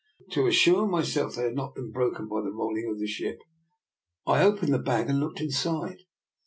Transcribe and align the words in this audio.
To 0.31 0.47
assure 0.47 0.87
myself 0.87 1.35
that 1.35 1.41
they 1.41 1.45
had 1.49 1.55
not 1.55 1.75
been 1.75 1.91
broken 1.91 2.27
by 2.27 2.41
the 2.41 2.49
rolling 2.51 2.89
of 2.89 2.97
the 2.99 3.05
ship 3.05 3.39
I 4.25 4.41
opened 4.41 4.73
the 4.73 4.79
bag 4.79 5.11
and 5.11 5.19
looked 5.19 5.39
inside. 5.41 5.99